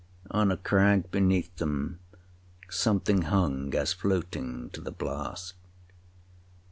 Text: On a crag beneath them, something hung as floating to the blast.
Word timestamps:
On 0.31 0.51
a 0.51 0.57
crag 0.57 1.11
beneath 1.11 1.55
them, 1.57 1.99
something 2.71 3.21
hung 3.21 3.75
as 3.75 3.93
floating 3.93 4.71
to 4.71 4.81
the 4.81 4.89
blast. 4.89 5.53